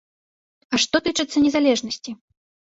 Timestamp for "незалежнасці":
1.45-2.17